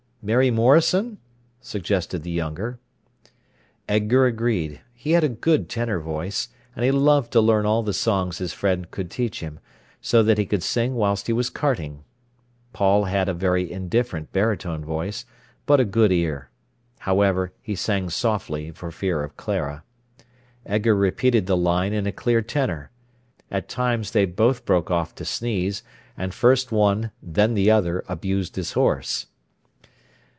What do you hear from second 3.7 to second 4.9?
Edgar agreed.